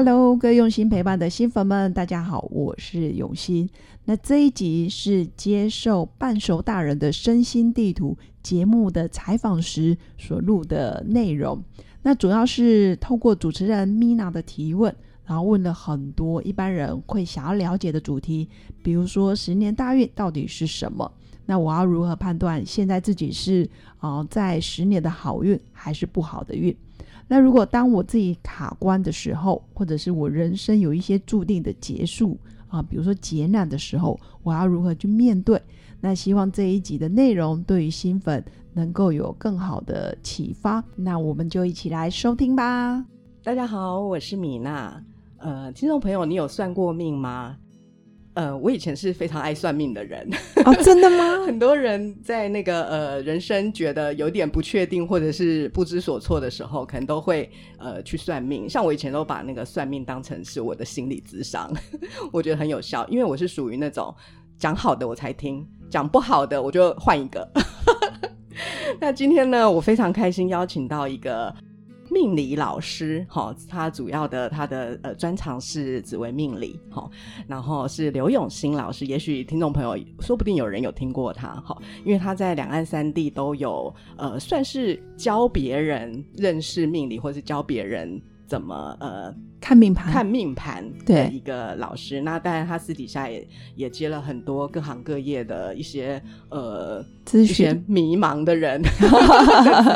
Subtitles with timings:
[0.00, 3.68] Hello，各位用心陪伴的新粉们，大家好，我是永新。
[4.04, 11.60] 那这一集是接受半熟大人的身心地图节目的采访时所录的内容。
[12.02, 14.94] 那主要是透过主持人 Mina 的提问，
[15.24, 18.48] 然后问了很多一般人会想要了解的主题，
[18.84, 21.12] 比如说十年大运到底是什么？
[21.44, 26.72] 那我要如何判断现在自己是啊在十年的好运还是不好的运？
[27.30, 35.60] 那如果当我自己卡关的时候，或者是我人生有一些注定的结束啊，比如说劫难的时候，我要如何去面对？
[36.00, 40.82] 那希望这一集的内容对于新粉能够有更好的启发。
[40.96, 43.04] 那我们就一起来收听吧。
[43.42, 45.02] 大家好，我是米娜。
[45.36, 47.56] 呃，听众朋友，你有算过命吗？
[48.38, 50.24] 呃，我以前是非常爱算命的人
[50.64, 51.42] 哦， 真的吗？
[51.44, 58.70] 很多人在那个呃人生觉得有点不确定或者是不知所措的时候，可能都会呃去算命。
[58.70, 61.68] 像我以前都把那个算命当成是我的心理咨商，
[62.32, 64.14] 我觉得很有效，因为我是属于那种
[64.56, 67.44] 讲好的我才听，讲不好的我就换一个。
[69.00, 71.52] 那今天呢，我非常开心邀请到一个。
[72.10, 77.08] 命理老师，哈，他主要的他的呃专长是紫微命理，哈，
[77.46, 88.20] 然后是刘永新老师，也许听众朋友说不定有人有听过他，哈，因为他在两岸三地都有呃算是教别人认识命理，或是教别人。
[88.48, 93.46] 怎么呃看命盘看命盘的一个老师，那当然他私底下也
[93.76, 98.80] 也接了很多各行各业的一些呃咨询迷茫的人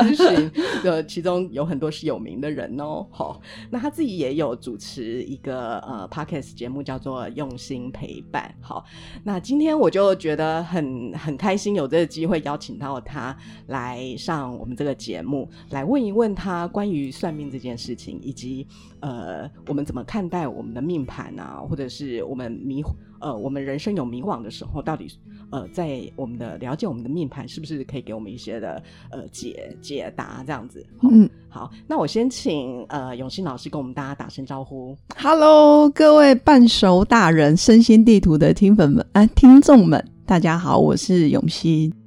[0.04, 0.50] 咨询，
[0.84, 3.06] 呃其中有很多是有名的人哦。
[3.10, 8.54] 好，那他自己也有主持一个呃 podcast 节目，叫做用心陪伴。
[8.60, 8.84] 好，
[9.24, 13.34] 那今天我就觉得很很开心，有这个机会邀请到他
[13.68, 18.41] 来上我们这个节目，来问一问他关于算命这件事情以及。
[18.42, 18.66] 及
[19.00, 21.62] 呃，我们怎么看待我们的命盘啊？
[21.68, 22.82] 或者是我们迷
[23.20, 25.06] 呃，我们人生有迷惘的时候，到底
[25.50, 28.82] 呃，在我们的了解我们的命盘，是不是可以给我们一些的
[29.12, 30.42] 呃解解答？
[30.44, 34.96] 这样子，嗯，好，那我先请呃永新老师跟我们大家打声招呼。
[35.16, 42.01] Hello，各位半熟大人身心地图的听粉们啊，听众们，大家好，我是永新。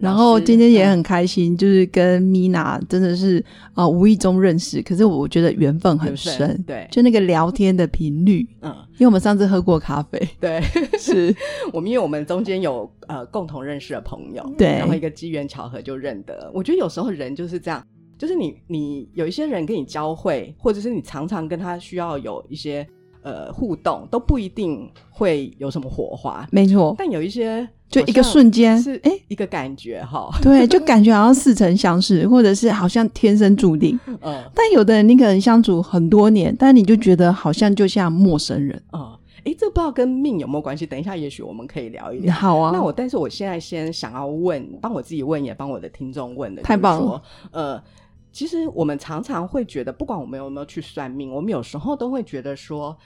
[0.00, 3.44] 然后今天也很开心，就是跟米娜真的是
[3.74, 10.60] 啊无意中认识，可是我觉得缘分很深，对，就那个聊天的频率，嗯，因为我们上次喝过咖啡，对，
[10.98, 11.34] 是。
[11.70, 16.50] 我们因为我们中间有呃共同认识的朋友，对，然后一个机缘巧合就认得。
[16.54, 17.84] 我觉得有时候人就是这样，
[18.16, 22.86] 就是你你有一些人跟你交汇，或者是你常常跟他需要有一些
[23.22, 27.68] 呃互动，都不一定会有什么火花，没错，但有一些。
[27.90, 33.98] 就一个瞬间，是哎，一个感觉哈， 对，就感觉好像似曾相识，或者是好像天生注定。
[34.22, 38.80] 嗯，但有的人你可能相处很多年，但你就觉得好像就像陌生人。
[38.92, 40.86] 啊，哎，这不知道跟命有没有关系？
[40.86, 42.32] 等一下，也许我们可以聊一聊。
[42.32, 47.20] 好啊，那我但是我现在先想要问，帮我自己问，也帮我的听众问的，太棒了。
[47.50, 47.82] 呃，
[48.30, 52.96] 其实我们常常会觉得，不管我们有没有去算命，我们有时候都会觉得说，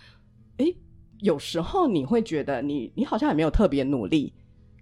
[0.58, 0.66] 哎，
[1.20, 4.34] 有时候你会觉得你你好像也没有特别努力。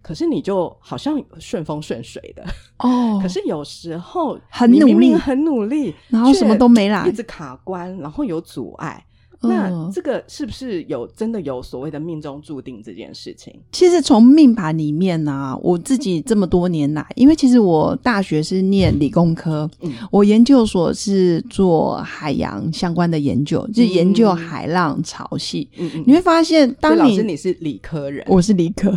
[0.03, 2.45] 可是你就好像顺风顺水的。
[2.79, 9.03] 哦， 可是有时候很努力，很努力，然后什么都没来，一直卡关，然后有阻碍。
[9.43, 13.53] 那这个是不是有真的有所谓的命中注定这件事情？
[13.73, 19.69] 其实从命盘里面呢，我自己这么多年来，因为其实我大学是念理工科，
[20.11, 25.67] 我研究所是做海洋相关的研究，就是研究海浪潮汐。
[26.07, 28.93] 你会发现，当你你是理科人，我是理科，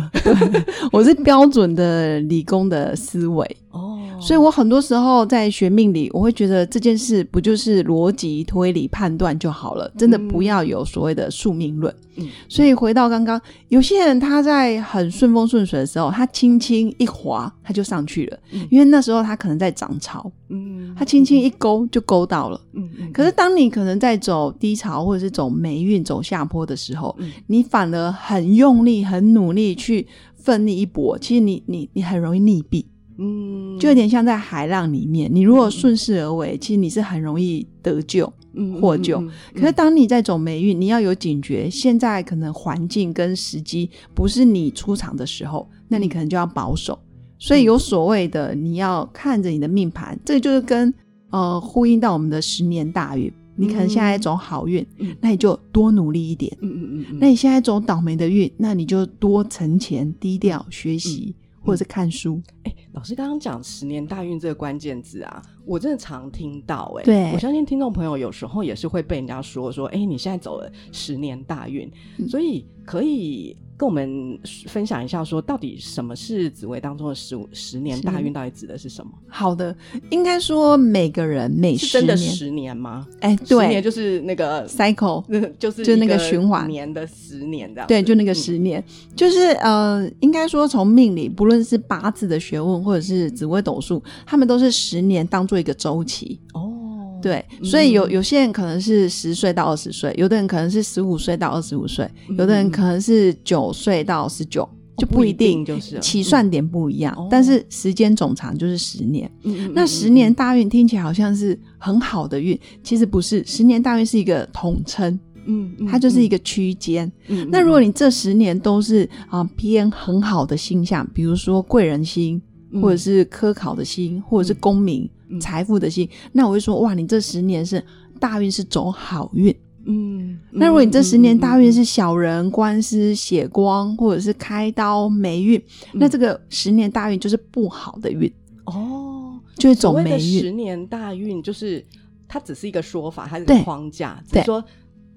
[0.92, 3.56] 我是标准的理工的思维。
[3.76, 11.94] 哦，所以我很多时候在学命理，我会觉得这件事不就是逻辑推理判断就好了，真的不要有所谓的宿命论。
[12.16, 18.38] 嗯，所以回到刚刚，有些人他在很顺风顺水的时候，他轻轻一滑，他就上去了，
[18.70, 22.88] 因为那时候他可能在涨潮，嗯，他轻轻一勾就勾到了，嗯。
[22.98, 23.12] 嗯。
[23.12, 27.14] 可是当你可能在走低潮或者是走霉运、走下坡的时候，
[27.46, 30.06] 你反而很用力、很努力去
[30.36, 32.86] 奋力一搏，其实你你你很容易溺毙。
[33.18, 38.32] 嗯，就有点像在海浪里面，你如果顺势而为，其实你是很容易得救、
[38.80, 39.22] 获救。
[39.54, 46.98] 可是当你在走霉运，你要有警觉，现在可能环境跟时机不是你出场的时候，那你可能就要保守，
[47.38, 50.92] 所以有所谓的你要看着你的命盘，这就是跟
[51.30, 53.32] 呃呼应到我们的十年大运。
[53.58, 55.16] 你可能现在走好运，嗯。
[55.18, 57.06] 那你就多努力一点；嗯嗯嗯。
[57.12, 61.34] 嗯，那你现在走倒霉的运，那你就多存钱、低调学习，
[61.66, 62.40] 或者是看书。
[62.62, 67.32] 哎、老师刚刚讲十年大运这个关键字啊，我真的常听到、哎，对。
[67.32, 72.28] 我相信听众朋友有时候也是会被人家说说，哎、你现在走了十年大运，嗯。
[72.28, 79.12] 所以可以跟我们分享一下，说到底什么是紫薇当中的十五十年大运，到底指的是什么？
[79.28, 79.76] 好的，
[80.10, 83.06] 应该说每个人每是十年，真的十年吗？
[83.20, 85.22] 哎，对十年对就是那个，，cycle，
[85.58, 87.86] 就是就那个循环年的十年这样。
[87.86, 88.82] 对，就那个嗯十年，
[89.14, 96.40] 就是呃，应该说从命理，不论是八字的学问，或者是紫微斗数，他们都是十年当做一个周期。
[96.54, 96.72] 哦，
[97.22, 98.12] 对，所以有嗯。
[98.12, 102.70] 有些人可能是十岁到二十岁，有的人可能是十五岁到二十五岁，有的人嗯。
[102.70, 107.28] 可能是九岁到十九，就不一一定，就是起算点不一样，哦。
[107.30, 109.30] 但是时间总长就是十年。
[109.72, 117.10] 那十年大运听起来好像是很好的运，其实不是，十年大运是一个统称，嗯嗯它就是一个区间。
[117.28, 122.40] 嗯那如果你这十年都是啊、偏很好的星象，比如说贵人星，
[122.72, 122.82] 嗯。
[122.82, 125.10] 或者是科考的星，或者是功名、嗯
[125.40, 127.82] 财富的星，那我会说哇，你这十年是
[128.18, 129.54] 大运是走好运。
[129.84, 135.58] 嗯，那如果你这十年大运是是小人、官司、血光，或者是开刀、霉运，
[135.92, 138.32] 嗯那这个十年大运就是不好的运，
[138.64, 140.40] 哦，就是走霉运。
[140.40, 141.84] 十年大运，就是
[142.26, 144.64] 它只是一个说法，它是框架，只对是说。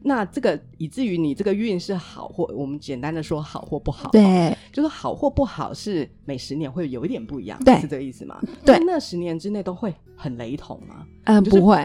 [0.02, 4.56] 那这个以至于你这个运是好或我们简单的说好或不好，，对。
[4.72, 7.76] 就是好或不好是每十年会有一点不一样，对。
[7.80, 8.40] 是这个意思吗？
[8.66, 8.78] 对。
[8.80, 11.06] 那那十年之内都会很雷同吗？
[11.26, 11.76] 嗯、就是不会，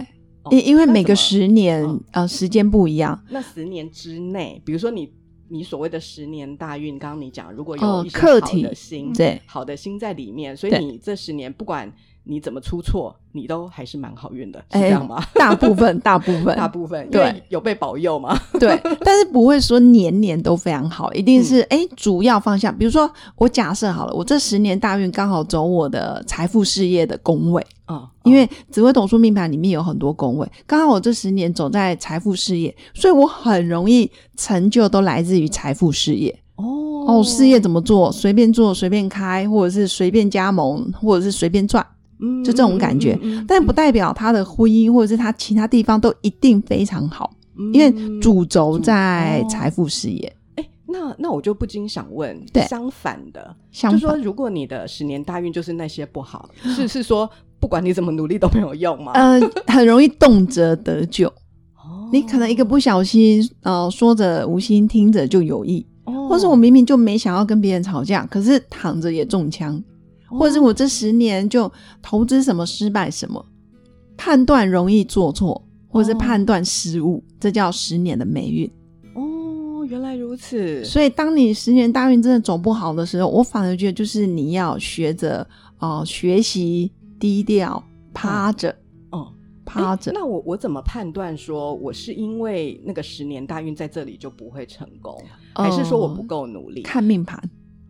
[0.42, 2.00] 哦因因为每个十年嗯。
[2.12, 5.12] 呃时间不一样，那十年之内，比如说你
[5.48, 9.40] 你所谓的十年大运，刚刚你讲如果有哦一些好的心，对。
[9.46, 11.92] 好的心在里面，所以你这十年不管
[12.24, 15.22] 你怎么出错，你都还是蛮好运的，是哎这样吗？
[15.34, 22.76] 大部分大部分大部分因对为有被保佑嘛，对， 但是不会说年年都非常好，一定嗯是哎、诶主要方向。
[22.76, 36.34] 比如说，我假设好了，我这十年大运刚好走我的财富事业的宫位，啊，因为紫微斗数命盘里面有很多宫位，刚好我这十年走在财富事业，所以我很容易成就都来自于财富事业。
[36.56, 36.64] 哦
[37.06, 41.84] 哦，事业怎么做，随便做随便开，或者是随便加盟，或者是随便赚，
[42.20, 43.18] 嗯就这种感觉。
[43.46, 50.32] 但不代表他的婚姻或者是他其他地方都一定非常好，嗯因为主轴在财富事业。
[50.56, 57.28] 哎，那那我就不禁想问，对相反的，相就说，如果你的十年大运就是那些不好， 是是说
[57.58, 59.12] 不管你怎么努力都没有用吗？
[59.14, 61.28] 呃，很容易动辄得咎。
[61.76, 69.82] 哦你可能一个不小心，呃，说着无心，听着就有意，哦或是我明明就没想要跟别人吵架，可是躺着也中枪，
[70.38, 71.70] 或者是我这十年就
[72.02, 73.44] 投资什么失败什么，
[74.16, 78.70] 判断容易做错，或者是哦判断失误，这叫十年的霉运。
[79.14, 85.46] 哦，原来如此，所以，当你十年大运真的走不好的时候，我反而觉得就是你要学着
[85.78, 87.82] 哦、呃学习低调，
[88.12, 88.74] 趴着，
[89.10, 89.32] 哦。
[89.66, 90.12] 趴着。
[90.12, 95.18] 那我我怎么判断说我是因为那个十年大运在这里就不会成功，
[95.54, 96.82] 还是说我不够努力？
[96.82, 97.42] 看命盘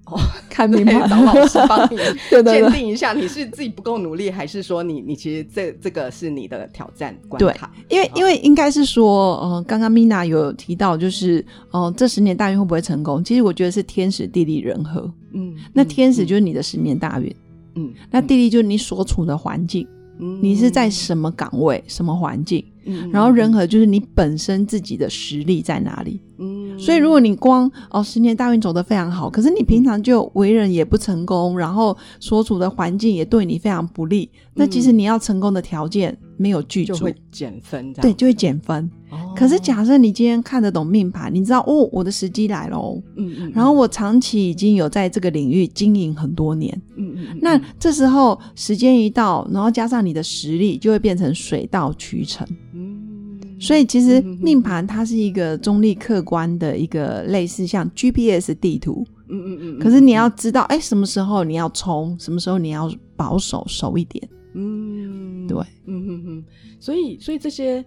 [0.06, 0.20] 哦，
[0.50, 1.96] 看命盘，可以找老师帮你
[2.44, 7.72] 鉴定一下，你是自己不够努力，还是说你你其实这这个是你的挑战关对卡？
[7.88, 13.24] 因为因为应该是说，呃，刚刚 Mina 有提到，就是，呃，这十年大运会不会成功？
[13.24, 15.10] 其实我觉得是天时地利人和。
[15.32, 17.34] 嗯，那嗯天时就是你的十年大运，
[17.74, 26.20] 嗯，那地利就是你所处的环境，嗯你是在什么岗位、什么环境，嗯然后人和就是你本身自己的实力在哪里。
[26.38, 38.91] 嗯，所以，如果你光哦十年大运走得非常好，可是你平常就为人也不成功，然后所处的环境也对你非常不利，那其实你要成功的条件没有具足，就会减分，对，就会减分。
[39.10, 39.32] 哦。
[39.36, 52.46] 可是，假设你今天看得懂命盘，你知道哦，我的时机来喽，嗯嗯，然后我长期已经有在这个领域经营很多年，嗯嗯嗯，那这时候时间一到，然后加上你的实力，就会变成水到渠成。
[52.72, 64.29] 嗯，所以其实命盘它是一个中立客观的一个类似像 GPS 地图，嗯嗯嗯，可是你要知道，哎，什么时候你要冲，什么时候你要保守守一点。
[64.56, 65.13] 嗯，
[65.55, 66.44] 对，嗯哼哼，
[66.81, 67.84] 所以所以这些，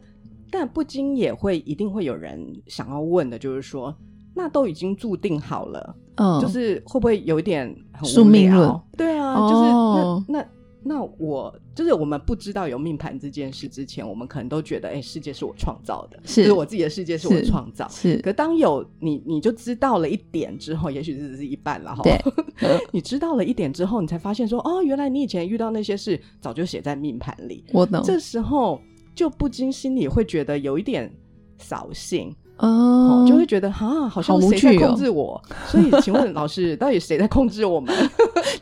[0.50, 3.96] 但不禁也会一定会有人想要问的，就是说，
[4.34, 8.82] 那都已经注定好了，嗯，就是会不会有一点很无宿命聊论？
[8.98, 10.48] 对啊，哦就是那那
[10.88, 17.88] 那我就是我们不知道有命盘这件事之前，我们可能都觉得，哎、世界是我创造的，是就是我自己的世界是我创造。
[17.90, 22.02] 是可当有你，你就知道了一点之后，也许这只是一半了哈。
[22.04, 22.18] 对，
[22.92, 27.64] 你知道了一点之后，你才发现说，哦，原来你以前遇到那些事，早就写在命盘里。
[27.74, 28.02] 我懂。
[28.04, 28.82] 这时候
[29.14, 31.12] 就不禁心里会觉得有一点
[31.58, 35.42] 扫兴，哦哦，就会觉得哈，好像谁在控制我？
[35.68, 37.94] 所以，请问老师， 到底谁在控制我们？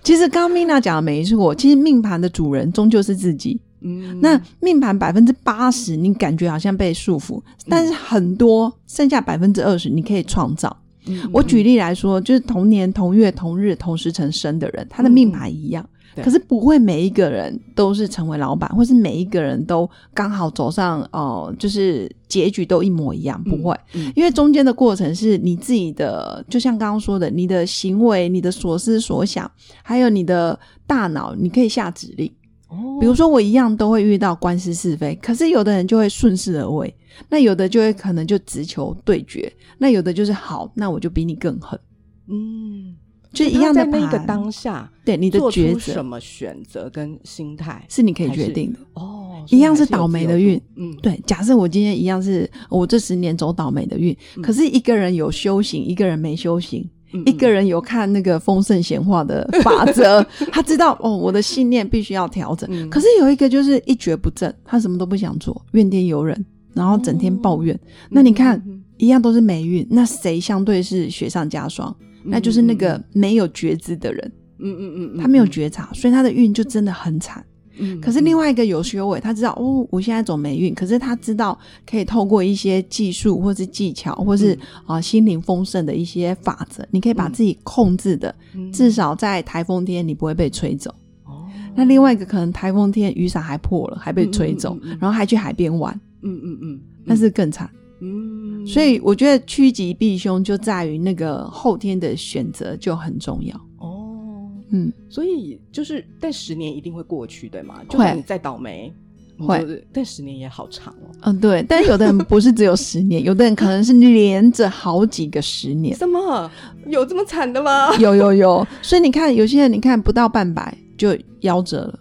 [0.06, 3.60] 其实刚刚 Mina 讲的没错，其实命盘的主人终究是自己。
[3.82, 10.76] 嗯，那命盘百分之八十，你感觉好像被束缚，但是很多剩下百分之二十，你可以创造。
[11.08, 24.12] 嗯我举例来说，就是同年同月同日同时辰生的人，他的命盘一样，对可是不会每一个人都是成为老板，或是每一个人都刚好走上哦、就是结局都一模一样，不会，嗯。
[24.16, 29.50] 因为中间的过程是你自己的，就像刚刚说的，你的行为、你的所思所想，
[29.84, 30.58] 还有你的
[30.88, 32.32] 大脑，你可以下指令。
[32.70, 32.98] 哦。
[33.00, 36.94] 比如说我一样都会遇到官司是非，可是有的人就会顺势而为，
[37.30, 41.80] 那有的就会可能就直球对决，那有的就是好，那我就比你更狠，
[42.28, 42.96] 嗯，
[43.36, 45.80] 就一样在那个盘当下，对你的抉择。
[45.94, 48.80] 什么选择跟心态是你可以决定的。
[48.94, 54.42] 哦，一样是倒霉的运，嗯，对，假设我今天一样是我这十年走倒霉的运，嗯。
[54.42, 57.22] 可是一个人有修行，一个人没修行，嗯。
[57.26, 62.70] 一个人有看那个丰盛显化的法则， 他知道哦，我的信念必须要调整。
[62.72, 62.90] 嗯。
[62.90, 67.78] 可是有一个就是一蹶不振，他什么都不想做，怨天尤人，然后整天抱怨。
[68.10, 68.82] 那你看，嗯。
[68.98, 71.94] 一样都是霉运，那谁相对是雪上加霜？
[72.26, 77.46] 那就是那个没有觉知的人，嗯嗯嗯嗯，他没有觉察，所以他的运就真的很惨。
[77.78, 90.90] 嗯，可是另外一个有修为，他知道哦，我现在走霉运，可是他知道可以透过一些技术，或是技巧，或是啊、心灵丰盛的一些法则，你可以把自己控制的，嗯至少在台风天你不会被吹走。
[91.26, 97.70] 哦，那另外一个可能台风天雨伞还破了，还被吹走，然后还去海边玩，嗯嗯嗯，那是更惨。
[98.02, 98.35] 嗯，
[98.66, 103.56] 所以我觉得趋吉避凶就在于那个后天的选择就很重要。
[103.78, 107.82] 哦，嗯，所以就是，但十年一定会过去，对吗？
[107.90, 108.92] 就会算你再倒霉，
[109.38, 111.12] 你会，但十年也好长哦。
[111.22, 111.64] 嗯，对。
[111.68, 115.96] 但有的人不是只有十年，有的人可能是连着好几个十年。
[115.96, 116.50] 什么
[116.88, 117.96] 有这么惨的吗？
[117.98, 121.10] 有有有，所以你看，有些人你看不到半百就
[121.42, 122.00] 夭折了，哦，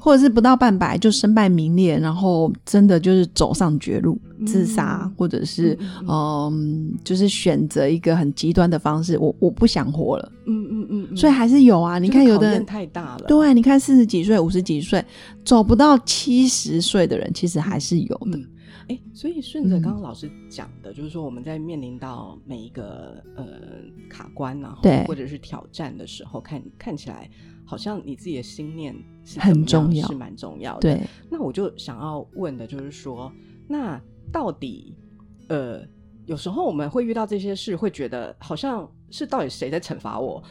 [0.00, 5.78] 或者是不到半百就身败名裂，然后真的就是走上绝路，自杀，嗯或者是
[6.08, 11.98] 嗯就是选择一个很极端的方式，我我不想活了，嗯嗯嗯嗯，所以还是有啊。
[11.98, 15.04] 你看有的人太大了，对，你看四十几岁、五十几岁
[15.44, 18.38] 走不到七十岁的人，其实还是有的。
[18.38, 18.46] 嗯，
[18.88, 23.44] 哎，所以顺着嗯刚刚老师讲的，就是说我们在面临到每一个呃
[24.08, 25.04] 卡关然后对。
[25.06, 27.28] 或者是挑战的时候，看看起来
[27.70, 28.92] 好像你自己的心念
[29.24, 30.80] 是很重要是蛮重要的。
[30.80, 31.00] 对，
[31.30, 33.32] 那我就想要问的就是说，
[33.68, 33.96] 那
[34.32, 34.96] 到底
[35.46, 35.86] 呃，
[36.26, 40.42] 有时候我们会遇到这些事，会觉得好像是到底谁在惩罚我？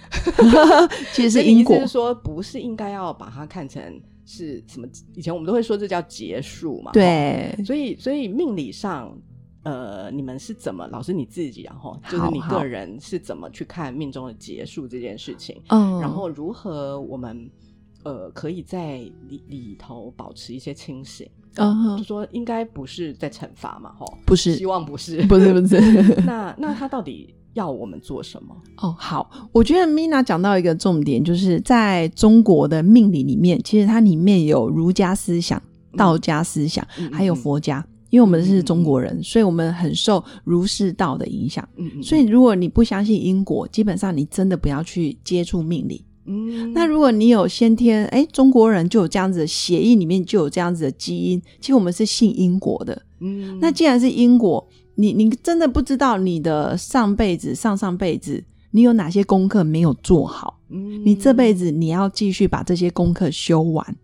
[1.12, 4.88] 其实 意思是因果是说，不是应该要把它看成是什么？
[5.14, 6.94] 以前我们都会说这叫结束嘛。
[6.94, 9.14] 对，所以所以命理上。
[9.64, 10.88] 呃，你们是怎么？
[10.88, 15.62] 老师你自己，然后就是你个人是怎么去看命中的结束这件事情？
[15.68, 17.50] 嗯，然后如何我们
[18.04, 21.28] 呃可以在里里头保持一些清醒？
[21.54, 25.82] 就嗯哼，说应该不是在惩罚嘛，吼，不是希望不是，不是不是。
[26.26, 28.56] 那那他到底要我们做什么？
[28.82, 35.62] 哦，好，我觉得 Mina 讲到一个重点，就是在中国的命理里面，其实它里面有儒家思想、
[35.98, 37.86] 道家思想，嗯还有，佛家。
[38.10, 41.68] 因为我们是中国人，所以我们很受儒释道的影响。
[42.02, 46.04] 所以，如果你不相信因果，基本上你真的不要去接触命理。
[46.26, 53.02] 嗯，那如果你有先天，哎，中国人就有这样子的血液里面就有这样子的基因，其实我们是信因果的。
[53.20, 63.96] 嗯那既然是因果，你你真的不知道你的上辈子、上上辈子你有哪些功课没有做好，嗯你这辈子你要继续把这些功课修完。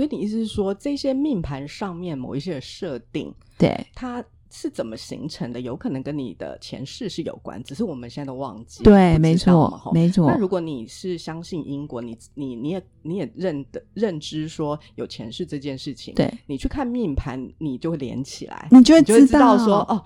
[0.00, 5.60] 哦，所以你意思是说，这些命盘上面某一些的设定，对它是怎么形成的？
[5.60, 8.82] 有可能跟你的前世是有关，只是我们现在都忘记。
[8.82, 10.36] 对，不没错没错那。
[10.38, 20.02] 如果你是相信因果，你你你也你也认的认知说有前世这件事情，对，你去看命盘，你就会连起来，你就会知道道说，哦，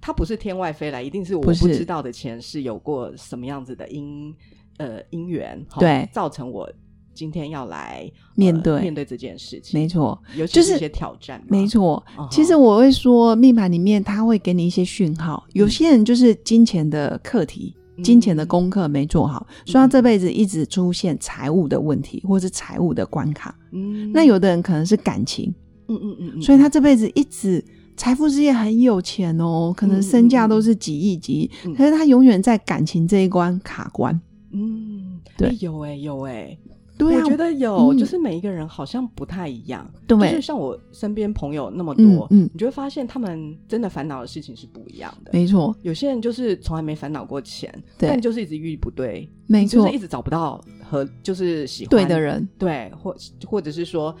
[0.00, 4.32] 它不是天外飞来，一定是我不知道的前世有过什么样子的因
[4.76, 6.70] 呃因缘，吼对造成我
[7.18, 12.00] 今天要来呃面对面对这件事情，没错，尤其就是一些挑战嘛，没错。
[12.30, 23.52] 其实我会说，命盘里面它会给你一些讯号，有些人就是金钱的课题，金钱的功课没做好，所以他这辈子一直出现财务的问题，或是财务的关卡。
[23.72, 25.52] 嗯那有的人可能是感情，
[25.88, 27.62] 嗯嗯嗯嗯，所以他这辈子一直
[27.96, 34.18] 财富事业很有钱哦，可能身价都是几亿几亿，嗯可是他永远在感情这一关卡关。
[34.52, 36.56] 嗯，对诶有哎、有哎、
[36.98, 39.88] 对啊，我觉得有，嗯就是每一个人好像不太一样。
[40.06, 45.30] 对就是像我身边朋友那么多，嗯嗯你就会发现他们真的烦恼的事情是不一样的。
[45.32, 54.14] 没错，有些人就是从来没烦恼过钱，对但就是一直遇不对，没错就是一，直找不到和就是喜欢对的，人，对，或或者是说，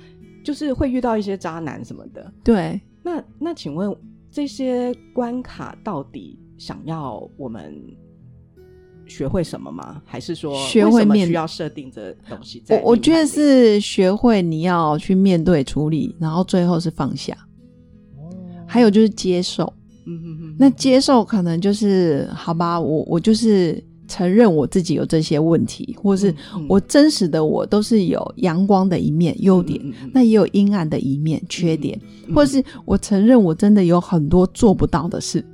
[0.44, 2.32] 就是会遇到一些渣男什么的。
[2.44, 2.80] 对。
[3.02, 3.94] 那那请问
[4.30, 7.74] 这些关卡到底想要我们
[9.08, 10.00] 学会什么吗？
[10.04, 17.36] 还是说学会面要设定这东西在我我觉得是学会你要去面对处理，然后最后是放下，
[18.16, 18.30] 哦。
[18.66, 19.72] 还有就是接受。
[20.10, 32.34] 嗯嗯嗯，那接受可能就是好吧，我我就是承认我自己有这些问题，或是嗯我真实的我都是有阳光的一面、优点，嗯嗯嗯那也有阴暗的一面、缺点，嗯。
[32.34, 35.44] 或是我承认我真的有很多做不到的事。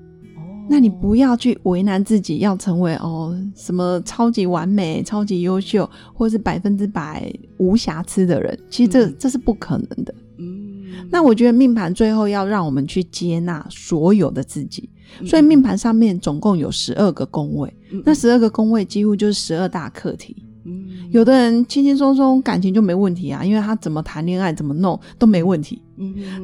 [0.65, 8.59] 哦那你不要去为难自己，要成为哦什么超级完美、超级优秀，或是百分之百无瑕疵的人。
[8.71, 10.15] 其实这、嗯这是不可能的。
[10.39, 14.89] 嗯，那我觉得命盘最后要让我们去接纳所有的自己，
[15.21, 20.35] 嗯所以命盘上面总共有十二个宫位，嗯那十二个宫位几乎就是十二大课题。
[20.67, 25.81] 嗯有的人轻轻松松感情就没问题啊，因为他怎么谈恋爱、怎么弄都没问题，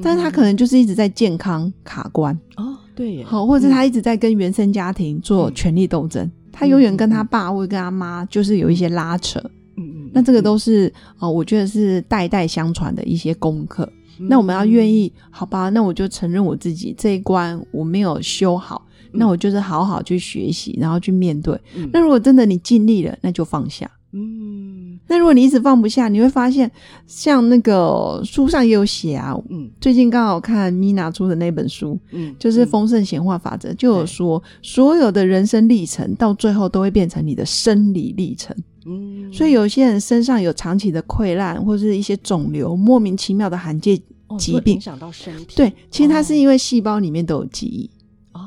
[0.02, 2.38] 但是他可能就是一直在健康卡关。
[2.56, 2.69] 哦
[3.00, 9.40] 对耶，好，或者是他一直在跟原生家庭做权力斗争，他永远跟他爸或者跟他妈就是有一些拉扯，
[9.78, 13.84] 嗯嗯，那这个都是呃，我觉得是代代相传的一些功课。
[14.18, 15.70] 嗯那我们要愿意，好吧？
[15.70, 21.58] 那我就承认我自己这一关我没有修好，那我就是好好去学习，然后去面对。
[21.74, 23.90] 嗯那如果真的你尽力了，那就放下。
[24.12, 26.70] 嗯那如果你一直放不下，你会发现，
[27.06, 29.36] 像那个书上也有写啊。
[29.48, 38.56] 嗯最近刚好看米娜出的那本书，嗯，就是丰盛显化法则，就有说，所有的人生历程到最后都会变成你的生理历程。
[38.86, 47.90] 嗯，所以有些人身上有长期的溃烂，或是一些肿瘤，莫名其妙的罕见哦疾病会影响到身体，对，其实它是哦因为细胞里面都有记忆。
[48.32, 48.40] 哦，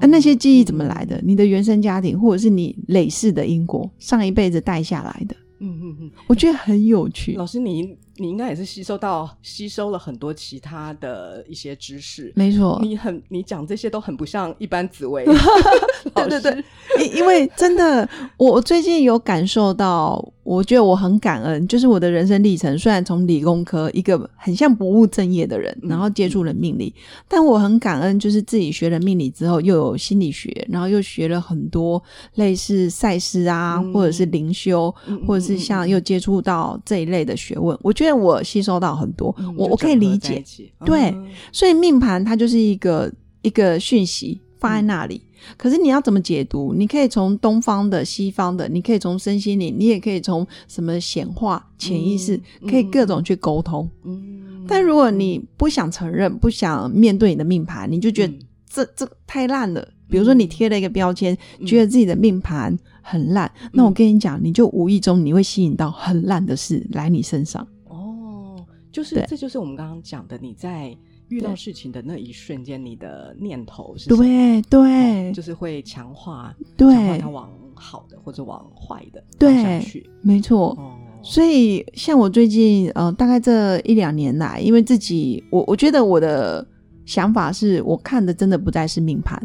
[0.00, 1.20] 啊，那些记忆怎么来的？
[1.24, 7.34] 你的原生家庭，或者是你累世的因果，上一辈子带下来的，嗯嗯嗯，我觉得很有趣。
[7.34, 12.32] 老师你你应该也是吸收到吸收了很多其他的一些知识。
[12.36, 15.24] 没错，你很，你讲这些都很不像一般紫薇。
[16.14, 16.64] 对对对，
[17.00, 26.94] 因因为真的，我我最近有感受到，我觉得我很感恩，就是我的人生历程，虽然从理工科一个很像不务正业的人，嗯然后接触了命理，
[27.26, 32.00] 但我很感恩，就是自己学了命理之后，又有心理学，然后又学了很多
[32.36, 40.44] 类似赛事啊，嗯或者是灵修，嗯或者是像又接触到这一类的学问，我觉得我吸收到很多，嗯我我可以理解，，
[40.84, 41.26] 对嗯。
[41.50, 45.20] 所以命盘它就是一个一个讯息放在那里，
[45.56, 46.72] 可是你要怎么解读？
[46.74, 53.88] 你可以从东方的、西方的，你可以从身心灵，你也可以从什么显化、潜意识，嗯可以各种去沟通。
[54.04, 58.38] 嗯，但如果你不想承认、不想面对你的命盘，你就觉得嗯
[58.68, 59.86] 这这太烂了。
[60.08, 67.66] 比如说你贴了一个标签，嗯觉得自己的命盘很烂，那我跟你讲，你就无意中你会吸引到很烂的事来你身上。
[67.88, 70.96] 哦，就是这就是我们刚刚讲的，你在
[71.28, 75.32] 遇到事情的那一瞬间，你的念头是对对。
[75.32, 80.08] 就是会强化强化对它，往好的或者往坏的对去。
[80.22, 80.68] 没错。
[80.78, 86.66] 哦，所以，像我最近呃，大概这一两年来，因为自己，我我觉得我的
[87.04, 89.40] 想法是我看的真的不再是命盘，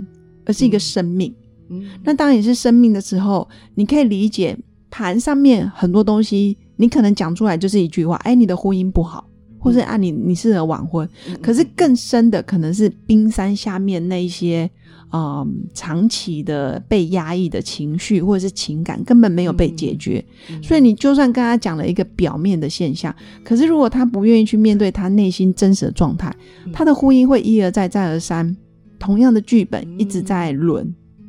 [0.45, 0.79] 而是一个嗯。
[0.79, 1.33] 生命。
[1.69, 1.89] 嗯。
[2.03, 4.55] 那当你是生命的时候，你可以理解
[4.91, 9.27] 盘上面很多东西，你可能讲出来就是一句话，哎，你的婚姻不好，
[9.61, 11.07] 或是啊你你适合晚婚。
[11.29, 14.69] 嗯可是更深的可能是冰山下面那一些，
[15.13, 20.23] 嗯，长期的被压抑的情绪或者是情感根本没有被解决。
[20.49, 28.55] 嗯所以你就算跟他讲了一个表面的现象，可是如果他不愿意去面对他内心真实的状态，嗯他的婚姻会一而再再而三，
[28.99, 30.83] 同样的剧本一直在轮。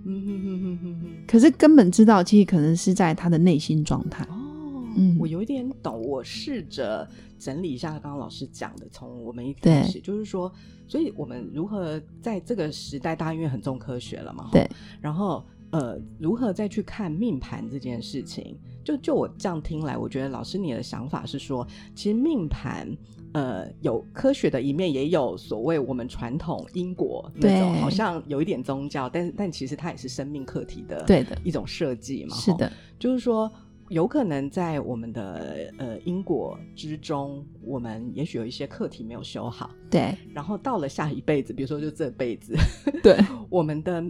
[0.04, 4.26] 嗯哼哼哼哼哼可是根本知道，其实可能是在他的内心状态。
[4.92, 6.00] 哦，嗯我有一点懂。
[6.02, 10.52] 我试着整理一下刚刚老师讲的，从我们一开始就是说，
[10.86, 14.68] 所以我们如何在这个时代，大家因为很重科学了嘛，对，
[15.00, 18.56] 然后呃，如何再去看命盘这件事情？
[18.84, 22.88] 就就我这样听来，我觉得老师你的想法是说，其实命盘
[23.32, 32.34] 呃有科学的一面，也有所谓我们传统因果那种，好像有一点宗教，但但其实它也是生命课题的对的，一种设计嘛。
[32.34, 33.50] 是的，就是说，
[33.92, 40.16] 有可能在我们的呃因果之中，我们也许有一些课题没有修好，对。
[40.34, 42.56] 然后到了下一辈子，比如说就这辈子，
[43.02, 43.18] 对
[43.50, 44.02] 我们的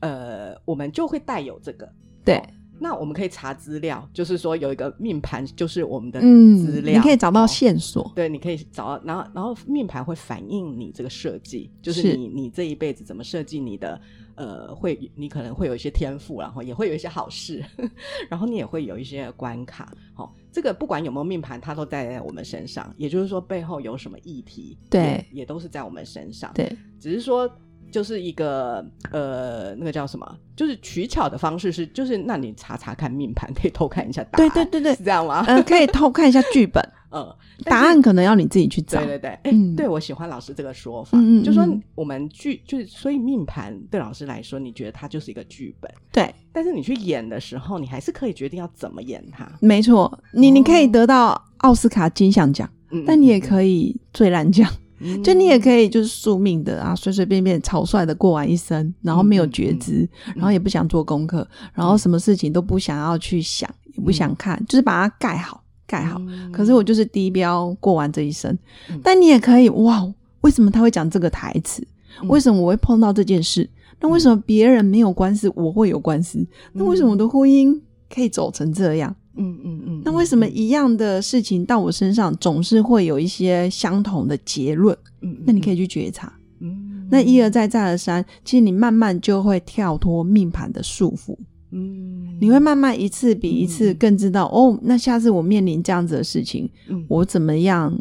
[0.00, 1.86] 呃，我们就会带有这个。
[2.24, 2.42] 对哦，
[2.80, 14.00] 那我们可以查资料，就是说有一个命盘，就是我们的嗯资，料，你可以找到哦线索，对，你可以找到，然后然后命盘会反映你这个设计，就是是你你这一辈子怎么设计你的，
[14.38, 17.62] 呃，会你可能会有一些天赋，然后也会有一些好事，
[18.30, 19.92] 然后你也会有一些关卡。
[20.14, 26.52] 好、这个不管有没有命盘，它都在我们身上，也就是说背后有什么议题，对也，也都是在我们身上。
[26.54, 26.70] 对
[27.00, 27.50] 只是说
[27.90, 34.94] 就是一个呃，那个叫什么，就是取巧的方式是，就是那你查查看命盘，可以偷看一下答案，对对对对。
[34.94, 35.44] 是这样吗？
[35.46, 37.26] 呃，可以偷看一下剧本， 嗯，
[37.64, 38.98] 答案可能要你自己去找。
[39.00, 39.06] 对。
[39.06, 39.76] 对对，哎、嗯。
[39.76, 49.50] 对我喜欢老师这个说法，嗯嗯就说嗯我们剧就是，所以命盘对老师来说，你觉得它就是一个剧本，对，但是你去演的时候，你还是可以决定要怎么演它。
[49.60, 54.70] 没错，你你可以得到奥斯卡金像奖，嗯但你也可以最烂奖。
[55.00, 66.20] 以就你也可以就是宿命的啊，随随便便草率的过完一生，然后没有觉知，嗯然后也不想做功课，然后什么事情都不想要去想，也不想看，就是把它盖好盖好。
[66.20, 68.56] 嗯可是我就是低标过完这一生，
[68.90, 70.06] 嗯但你也可以哇，
[70.40, 71.82] 为什么他会讲这个台词？
[72.22, 73.68] 嗯为什么我会碰到这件事？
[74.00, 76.46] 那为什么别人没有官司，我会有官司？
[76.72, 77.76] 那为什么我的婚姻
[78.12, 79.14] 可以走成这样？
[79.38, 84.96] 嗯嗯嗯，那为什么一样的事情到我身上总是会有一些相同的结论？
[85.22, 85.32] 嗯？
[85.32, 86.32] 嗯那你可以，去觉察。
[86.60, 91.36] 嗯，那一而再再而三，其实你慢慢就会跳脱命盘的束缚，
[91.70, 97.96] 嗯，你会慢慢一次比一次更知道、哦，那下次我面临这样子的事情，嗯我怎么样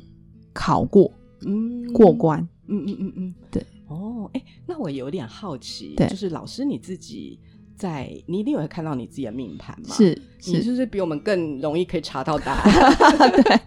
[0.54, 1.12] 考过
[1.46, 2.40] 嗯过关？
[2.68, 3.64] 嗯嗯嗯嗯，对。
[3.88, 7.40] 哦，哎，那我有点好奇，就是老师你自己
[7.78, 13.32] 在，你一定有会看到你自己的命盘嘛？，是你是，是不是比我们更容易可以查到答案？
[13.32, 13.60] 对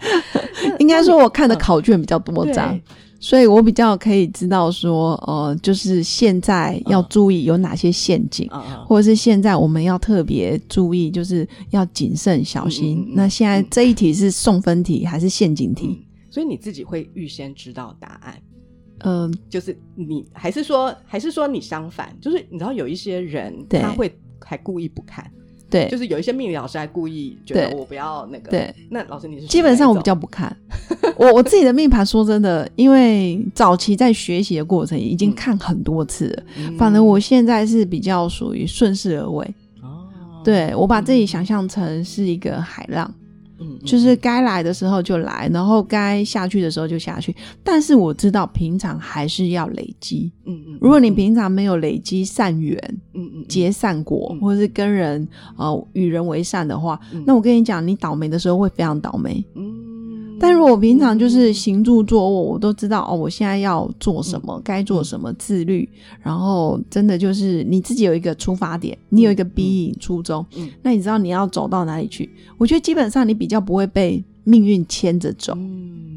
[0.78, 2.82] 应该说我看的考卷比较多张对，
[3.18, 8.48] 所以我比较可以知道说，呃，就是现在要注意有哪些陷阱。
[8.86, 13.12] 或者是现在我们要特别注意，就是要谨慎小心。
[13.14, 15.86] 那现在这一题是送分题还是陷阱题？
[15.86, 18.40] 嗯所以你自己会预先知道答案，
[19.00, 23.80] 嗯、就是你还是说还是说你相反，就是你知道有一些人对。
[23.80, 25.30] 他会还故意不看，
[25.68, 30.54] 对，就是有一些命理老师还故意觉得我不要那个，对，那老师你是基本上我比比较不看。
[31.16, 36.76] 我我自己的命盘，说真的，因为早期在学习的过程已经看很多次了，嗯。
[36.76, 39.54] 反正我现在是比较属于顺势而为。
[39.82, 40.08] 哦，
[40.42, 43.14] 对我把自己想象成是一个海浪，
[43.84, 47.34] 就是该来的时候就来，然后该下去的时候就下去。
[47.62, 50.30] 但是我知道平常还是要累积。
[50.46, 52.78] 嗯嗯，如果你平常没有累积善缘、
[53.14, 59.44] 嗯嗯结善果，嗯或者是跟人呃与人为善的话，嗯那我跟你讲，你倒霉的时候会非常倒霉。
[59.54, 59.89] 嗯，
[60.40, 65.88] 但如果我平常就是行住坐卧，我都知道哦，我现在要做什么，该做什么，自律，
[66.22, 72.28] 然后真的就是你自己有一个出发点，你有一个逼引初衷，嗯那你知道你要走到哪里去？
[72.56, 75.52] 我觉得基本上你比较不会被命运牵着走。
[75.56, 76.09] 嗯，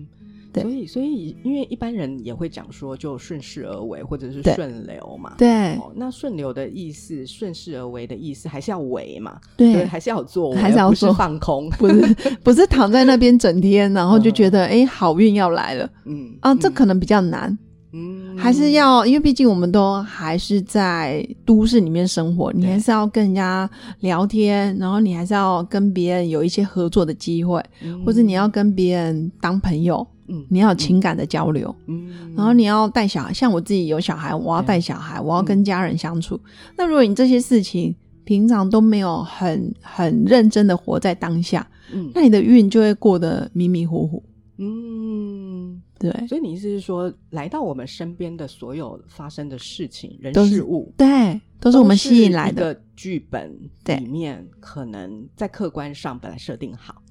[0.53, 5.33] 对所以所以因为一般人也会讲说，就顺势而为或者是顺流嘛。
[5.37, 9.39] 对哦，那顺流的意思，顺势而为的意思，还是要为嘛？
[9.57, 11.69] 对，对，还是要做，还是要而不是做放空。
[11.71, 17.57] 不是不是躺在那边整天，然后就觉得哎、诶好运要来了嗯啊，这可能比较难。
[17.95, 30.45] 嗯还是要，因为毕竟我们都还是在都市里面生活，你还是要跟人家聊天，然后你还是要跟别人有一些合作的机会，嗯或者你要跟别人当朋友，嗯。
[30.49, 36.39] 你要有情感的交流，嗯，然后你要带小孩，像我自己有小孩，我要带小孩，我要跟家人相处。
[36.77, 42.11] 那如果你这些事情平常都没有很很认真的活在当下，嗯。
[42.13, 44.23] 那你的运就会过得迷迷糊糊。
[44.57, 46.11] 嗯，对。
[46.27, 52.79] 所以你意思是说，来到我们身边的所有发生的事情、人事物，对，都是我们吸引来的。
[52.95, 53.51] 剧本
[53.85, 57.02] 里面，可能在客观上本来设定好，对，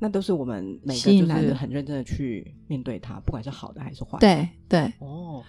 [0.00, 4.20] 那都是我们每个就是很认真的去面对它，不管是好的还是坏的。
[4.20, 5.42] 对对，哦，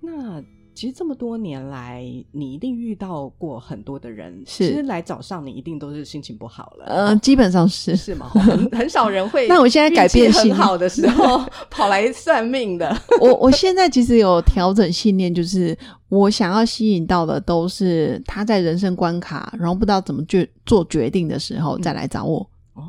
[0.00, 0.42] 那
[0.74, 7.94] 其实这么多年来，你一定遇到过很多的人，是其实来找上你一定都是心情不好了，呃，基本上是。
[7.94, 8.28] 是吗？
[8.30, 9.46] 很很少人会。
[9.48, 15.76] 那我现在改变很好的时候跑来算命的， 我我现在其实有调整信念，就是
[16.08, 22.40] 我想要吸引到的都是他在人生关卡，然后不知道怎么决做决定的时候再来找我。
[22.72, 22.82] 哦，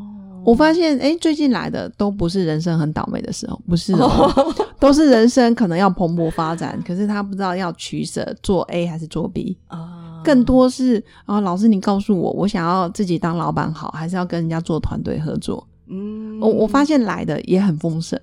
[0.45, 4.31] 我发现，哎，最近来的都不是人生很倒霉的时候，不是哦，
[4.79, 9.57] 都是人生可能要蓬勃发展，可是他不知道要取舍，做 A 还是做 B。
[9.67, 15.65] 啊，更多是啊，老师你告诉我，我想要自己当老板好，还是要跟人家做团队合作？
[15.87, 16.39] 嗯。
[16.39, 18.19] 我我发现来的也很丰盛，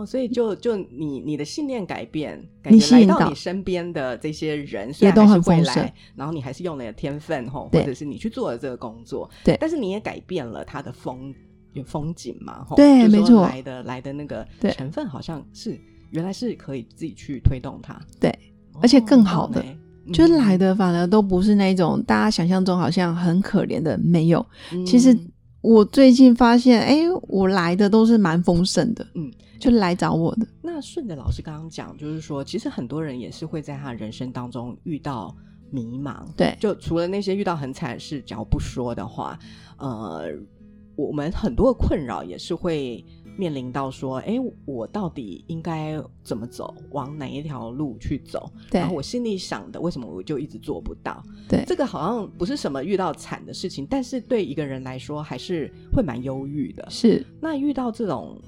[0.00, 11.34] 哦，所以就就你你的信念改变，感你觉来到吸引到你身边的这些人，虽也都然还是会很丰盛来，然后你还是用你的天分吼，或者是你去做了这个工作，对但是你也改变了他的风
[11.72, 15.78] 有风景嘛，吼，对没错来的来的那个成分好像是
[16.10, 18.30] 原来是可以自己去推动它，对
[18.74, 19.64] 哦，而且更好的
[20.12, 24.44] 就是来，的反而都不是那种大家想象中好像很可怜的，没有。
[24.72, 25.16] 嗯其实
[25.62, 35.36] 我最近发现，哎，我来的都是蛮丰盛的，嗯，就来找我的，那顺着老师刚刚讲，就是说，其实很多人也是会在他人生当中遇到
[35.70, 36.24] 迷茫。
[36.36, 39.38] 对就除了那些遇到很惨的事，只要不说的话，
[39.76, 40.28] 呃，
[40.96, 43.04] 我们很多的困扰也是会
[43.40, 48.52] 面临到说，哎，我到底应该怎么走，往哪一条路去走？
[48.70, 51.22] 对然后我心里想的，为什么我就一直做不到？
[51.48, 56.86] 对这个好像不是什么遇到惨的事情，但是对一个人来说，还是会蛮忧郁的。
[56.90, 58.38] 是那遇到这种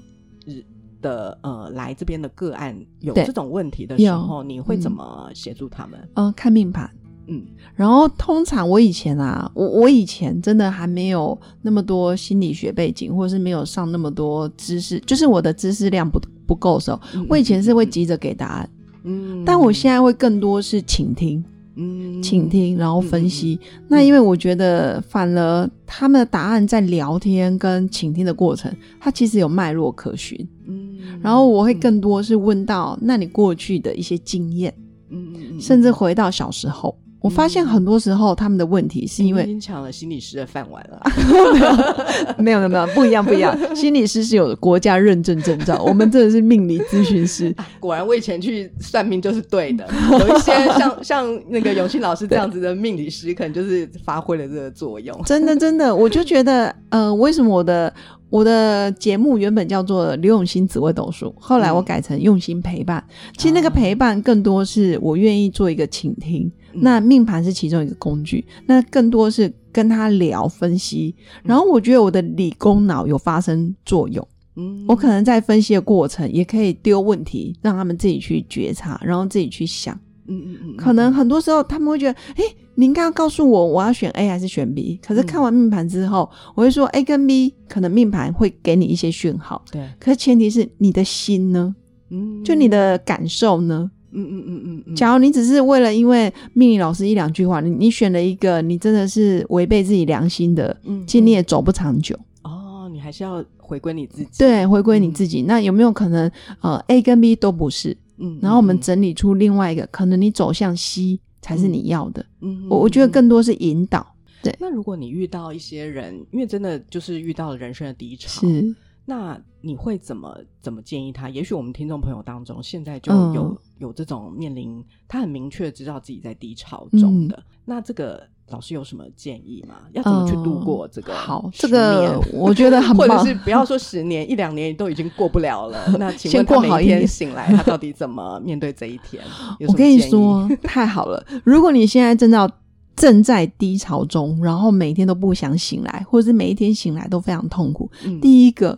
[0.45, 0.63] 日
[1.01, 6.09] 的呃来这边的个案有这种问题的时候，你会怎嗯么协助他们？
[6.13, 6.89] 呃看命盘。
[7.27, 7.43] 嗯
[7.75, 18.69] 然后通常我以前啊，我我以前真的还没有那么多心理学背景，或者是没有上那么多知识，就是我的知识量不不够的时候，嗯我以前是会急着给答案，
[19.03, 21.43] 嗯但我现在会更多是倾听。
[21.75, 23.59] 嗯倾听，然后分析。
[23.87, 30.37] 那因为我觉得，反而他们的答案在聊天跟倾听的过程，它其实有脉络可循。
[30.67, 34.71] 嗯然后我会更多是问到，那你过去的一些经验，
[35.09, 36.95] 嗯甚至回到小时候。
[37.23, 42.35] 我发现很多时候他们的问题是因为你已经抢了心理师的饭碗了 啊。
[42.37, 47.55] 没有没有没有不一样不一样， 心理师是有国家认证证照， 我们真的是命理咨询师。
[47.79, 55.17] 果然我以前去算命就是对的，有一些像像那个永庆老师这样子的命理师，可能就是发挥了这个作用。
[55.23, 57.93] 真的真的，我就觉得，呃，为什么我的
[58.33, 63.05] 我的节目原本叫做刘永新紫微斗数，后来我改成用心陪伴。
[63.37, 71.13] 其实那个陪伴更多是我愿意做一个倾听，那命盘是其中一个工具，那更多是跟他聊分析。
[71.43, 79.95] 然后我觉得我的理工脑有发生作用，嗯我可能在分析的过程也可以丢问题，让他们自己去觉察，然后自己去想。
[80.27, 82.43] 嗯嗯嗯，可能很多时候他们会觉得，诶，
[82.75, 84.99] 你应该要告诉我我要选 A 还是选 B。
[85.05, 91.75] 可是看完命盘之后，我会说 A 跟 B 可能命盘会给你一些讯号，对，可是前提是你的心呢，
[92.09, 93.89] 嗯就你的感受呢。
[94.15, 102.15] 嗯嗯嗯嗯嗯，假如你只是为了因为命理老师一两句话，你你选了一个你真的是违背自己良心的，嗯其实你也走不长久。
[102.43, 105.41] 哦，你还是要回归你自己。，对，回归你自己。
[105.41, 106.29] 那有没有可能
[106.61, 107.97] 呃 A 跟 B 都不是？
[108.23, 112.25] 嗯然后我们整理出另外一个，可能你走向西才是你要的。
[112.41, 114.55] 嗯我我觉得更多是引导，对。
[114.59, 118.75] 那如果你遇到一些人，因为真的就是遇到了人生的低潮，是。
[119.05, 121.27] 那你会怎么怎么建议他？
[121.27, 123.33] 也许我们听众朋友当中，现在就嗯。
[123.33, 129.75] 有、有这种面临，他很明确知道自己在低潮中的，那这个老师有什么建议吗？
[129.93, 133.17] 要怎么去度过这个、嗯好，这个我觉得很 或者。
[133.25, 139.23] 是不要说十年、一两年都已经过不了了， 那请先问他每一天过好一天醒来，他到底怎么面对这一天？
[139.67, 141.25] 我跟你，说，太好了！
[141.43, 142.49] 如果你现在正在
[142.95, 148.77] 正在低潮中，然后每天都不想醒来，或者是每一天醒来都非常痛苦，嗯第一个，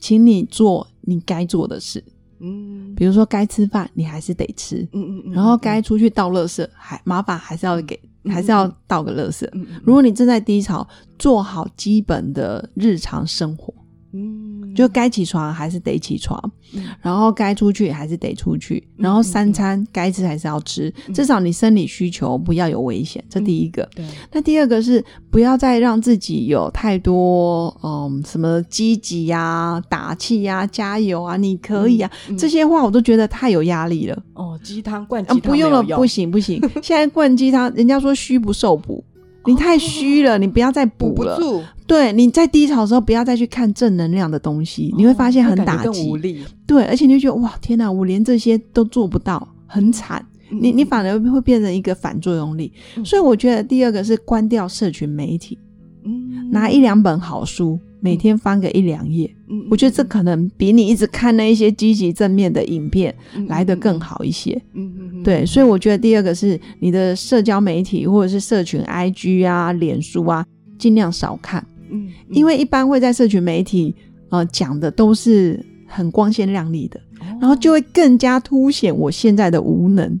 [0.00, 2.02] 请你做你该做的事，
[2.42, 2.94] 嗯。
[2.94, 9.48] 比如说该吃饭，你还是得吃，嗯嗯嗯，然后该出去倒垃圾，还麻烦还是要给，嗯还是要倒个垃圾。
[9.82, 10.86] 如果你正在低潮，
[11.18, 13.72] 做好基本的日常生活，
[14.12, 14.74] 嗯。
[14.74, 16.40] 就该起床还是得起床，
[16.74, 16.84] 嗯。
[17.02, 23.86] 然后该出去还是得出去，然后三餐该吃还是要吃，至少你生理需求不要有危险，这第一个。
[23.94, 34.22] 对，那第二个是不要再让自己有太多嗯什么积极呀、打气呀、加油啊、你可以啊、嗯这些话，我都觉得太有压力了。
[34.34, 39.04] 哦，鸡汤灌啊，鸡汤不用了，不行不行，现在灌鸡汤，人家说虚不受补。
[39.46, 41.38] 你太虚了，你不要再补补了。
[41.86, 46.16] 对，你在低潮的时候，不要再去看正能量的东西，你会发现很打击无。
[46.16, 46.42] 力。
[46.66, 50.24] 对，而且你就觉得哇，天哪，我连这些都做不到，很惨。
[50.48, 52.70] 你你反而会变成一个反作用力。
[52.96, 55.58] 嗯所以我觉得第二个是关掉社群媒体，
[56.04, 59.32] 嗯拿一两本好书，每天翻个一两页。
[59.48, 64.60] 嗯我觉得这可能比你一直看那一些积极正面的影片嗯来得更好一些。
[64.74, 70.44] 嗯嗯嗯对，所以我觉得第二个是你的社交媒体或者是社群 IG 啊、脸书啊，
[70.78, 73.94] 尽量少看，嗯，因为一般会在社群媒体
[74.30, 77.00] 呃讲的都是很光鲜亮丽的，
[77.40, 80.18] 然后就会更加凸显我现在的无能。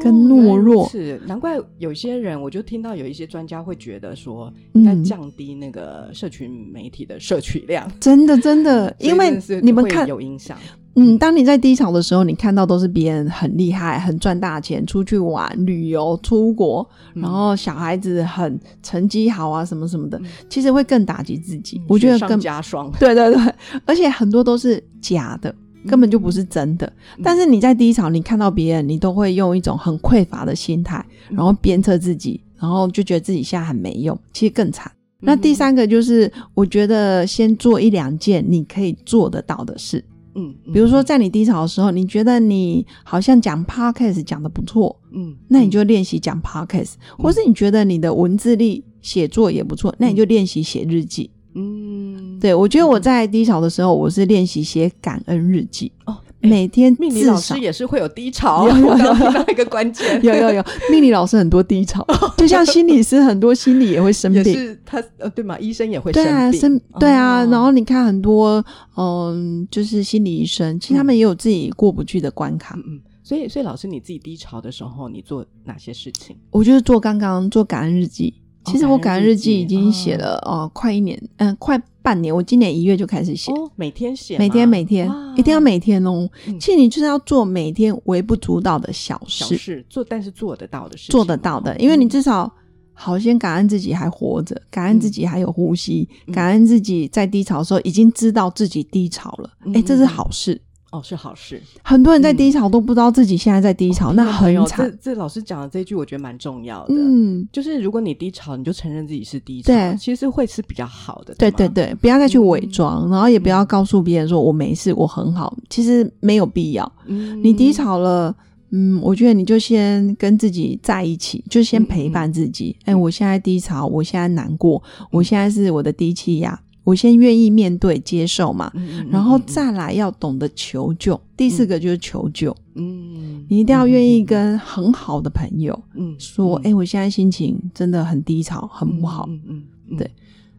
[0.00, 10.56] 跟懦弱是难怪有些人，我就听到有一些专家会觉得说，应该嗯降低那个社群媒体的摄取量， 真的，真的， 因为你们看，有影响。
[11.00, 21.80] 嗯，当你在低潮的时候，你看到都是别人很厉害、很赚大钱，出去玩、旅游、出国，嗯然后小孩子很成绩好啊，什么什么的嗯，其实会更打击自己。
[21.86, 23.54] 我觉得更加霜，对对对，
[23.86, 25.54] 而且很多都是假的，
[25.86, 26.92] 根本就不是真的。
[27.22, 34.90] 但是你在低潮，你看到别人，你都会用一种很匮乏的心态，然后鞭策自己，然后就觉得自己现在很没用，其实更惨。
[35.20, 40.04] 那第三个就是，我觉得先做一两件你可以做得到的事，
[40.36, 51.28] 嗯，嗯，比如说在你低潮的时候，你觉得你好像讲 podcast 讲的不错，嗯，那你就练习讲 podcast，或是你觉得你的文字力写作也不错，那你就练习写日记。
[51.54, 64.54] 嗯，对，我觉得我在低潮的时候，我是练习写感恩日记，哦，每天命理老师也是会有低潮， 有有有我刚听到一个关键，有有有，命理老师很多低潮，就像心理师很多心理也会生也病。
[64.54, 68.64] 是他呃对嘛，医生也会对啊，病，生对啊，哦然后你看很多
[68.96, 72.74] 嗯，就是心理医生，其实他们也有自己过不去的关卡。
[72.76, 76.36] 嗯嗯，所以所以老师你自己低潮的时候，你做哪些事情？
[76.50, 78.32] 我就是做刚刚做感恩日记，
[78.64, 82.34] 哦其实我感恩日记已经写了哦、快一年，嗯、快半年。
[82.34, 86.26] 我今年一月就开始写，哦，每天写，每天每天一定要每天哦。
[86.46, 86.58] 嗯。
[86.58, 92.50] 其实你就是要做每天微不足道的小事，小事做，但是做得到的事情，做得到的，因为你至少
[92.94, 96.32] 好先感恩自己还活着，感恩自己还有呼吸，嗯。
[96.32, 99.76] 感恩自己在低潮的时候已经知道自己低潮了，嗯。
[99.76, 100.58] 哎、这是好事。
[100.90, 104.90] 哦是好事，很多人在低潮都不知道自己现在在低潮，那很惨。
[104.90, 106.94] 这这老师讲的这句，我觉得蛮重要的。
[106.94, 111.34] 嗯，就是如果你低潮，你就承认自己是低潮，对其实会是比较好的。
[111.34, 116.90] 对对，对，不要再去伪嗯装，然后也不要告诉别人说我没事，我很好，其实没有必要。
[117.06, 118.34] 嗯你低，潮了，
[118.70, 122.74] 嗯，我觉得你就先跟自己在一起，就先陪伴自己。
[122.84, 131.20] 哎、我现在低潮，我现在难过，我现在是我的低气压，我先愿意面对、接受嘛，嗯嗯然后再来要懂得求救。
[131.36, 139.26] 第四个就是求救，嗯，你一定要愿意跟很好的朋友嗯说，哎、我现在心情真的很低潮，很不好。
[139.28, 140.10] 嗯嗯嗯，对。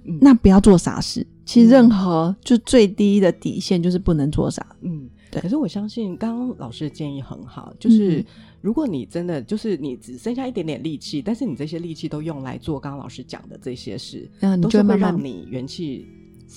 [0.06, 1.26] 嗯，那不要做傻事。
[1.46, 4.64] 其实任何就最低的底线就是不能做傻。
[4.82, 5.42] 嗯，对。
[5.42, 8.26] 可是我相信刚刚老师的建议很好，就是嗯。
[8.62, 16.06] 如果你真的就是你只剩下一点点力气，但是你这些力气都用来做刚刚老师讲的这些事，嗯，你都就会让你元气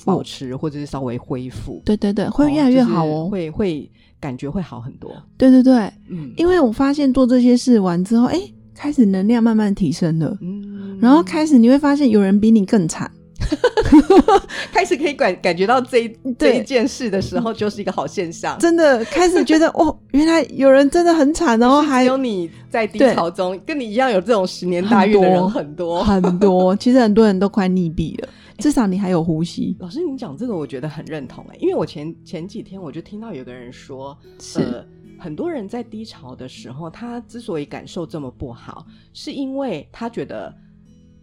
[0.04, 3.28] 保持或者是稍微恢复，对对对，会越来越好哦。
[3.30, 5.10] 会会感觉会好很多。
[5.36, 5.74] 对对对，
[6.10, 8.40] 嗯因为我发现做这些事完之后，哎，
[8.74, 13.10] 开始能量慢慢提升了，嗯然后开始你会发现有人比你更惨。
[14.72, 18.56] 开始可以感感觉到这一这一件事的时候，就是一个好现象。
[18.60, 26.02] 真的开始觉得 哦，原来有人真的很惨，然后还有你在低潮中，跟你一样有这种十年大运的人很多。
[26.04, 29.76] 很多，其实很多人都快溺毙了，至少你还有呼吸。
[29.80, 34.86] 老师，你讲这个我觉得很认同哎，因为我前前几天我就听到有个人说，是呃，
[35.18, 40.54] 很多人在低潮的时候，他之所以感受这么不好，是因为他觉得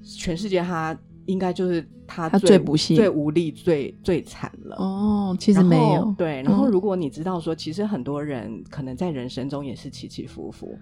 [0.03, 4.75] 全世界他应该就是他他最最不幸最无力、最最惨了。
[4.77, 10.77] 哦，其实没有，对，然后嗯如果你知道说，其实很多人可能在人生中也是起起伏伏，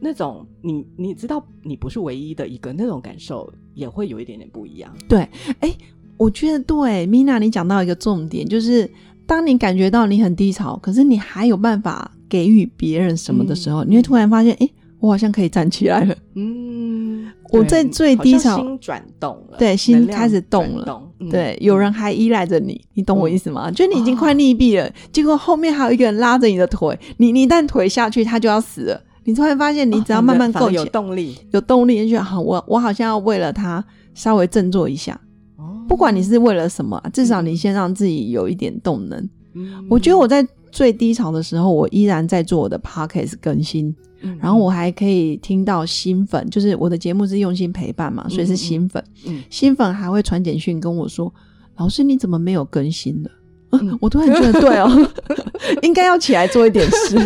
[0.00, 4.92] 那种你你知道你不是唯一的一个，那种感受也会有一点点不一样。
[5.08, 5.28] 对，
[5.60, 5.74] 哎，
[6.16, 8.90] 我觉得对，Mina，你讲到一个重点，就是
[9.26, 14.68] 当你感觉到你很低潮，可是你还有办法给予别人什么的时候，嗯你会突然发现，哎，
[15.00, 16.16] 我好像可以站起来了。
[16.34, 23.70] 嗯，我在最低潮心转动了，对心开始动了动嗯对，有人还依赖着你，你懂我嗯意思吗？
[23.70, 29.02] 就你已经快溺毙了，结果后面还有一个人拉着你的腿，你你一旦腿下去，他就要死了。
[29.28, 35.20] 你突然发现，你只要哦慢慢够起来，动力，有动力，就觉得好，我我好像要为了他稍微振作一下。
[35.56, 39.28] 哦不管你是为了什么啊，至少你先让自己有一点动能。
[39.52, 49.04] 嗯我觉得我在最低潮的时候，我依然在做我的 podcast 更新，嗯然后我还可以听到新粉，就是我的节目是用心陪伴嘛，所以是新粉。
[49.26, 51.30] 嗯新粉还会传简讯跟我说
[51.76, 53.30] ：“老师，你怎么没有更新了？”
[53.72, 55.10] 嗯，我突然觉得 对哦，
[55.82, 57.18] 应该要起来做一点事。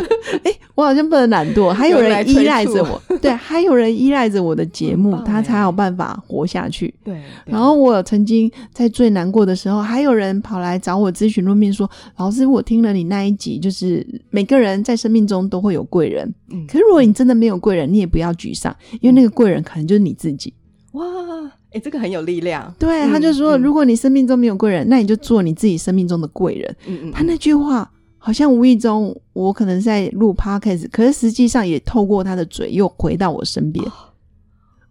[0.42, 6.92] 哎，我好像不能懒惰，还有人依赖着我，对，还有人依赖着我的节目，他才有办法活下去。
[7.04, 7.20] 对。
[7.46, 11.88] 然后我曾经在最难过的时候，还有人跑来找我咨询论命，说
[12.18, 16.32] ：“老师，我听了你那一集，就是每个人在生命中都会有贵人。
[16.50, 20.52] 嗯，可是如果你真的没有贵人，你也不要沮丧，因为那个贵人可能就是你自己。”
[20.92, 21.04] 哇。
[21.72, 22.72] 哎，这个很有力量。
[22.78, 26.76] 对，他就说，如果你生命中没有贵人，那你就做你自己生命中的贵人。
[26.86, 27.12] 嗯嗯。
[27.12, 33.84] 他那句话好像无意中，我可能在录 podcast，可是实际上也透过他的嘴又回到我身边。